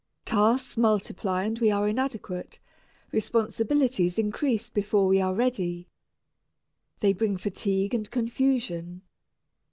Tasks 0.25 0.77
multiply 0.77 1.43
and 1.43 1.59
we 1.59 1.69
are 1.69 1.87
inadequate, 1.87 2.57
responsibilities 3.11 4.17
increase 4.17 4.67
before 4.67 5.05
we 5.05 5.21
are 5.21 5.35
ready. 5.35 5.89
They 7.01 7.13
bring 7.13 7.37
fatigue 7.37 7.93
and 7.93 8.09
confusion. 8.09 9.03